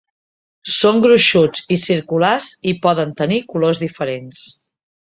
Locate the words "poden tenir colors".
2.87-3.87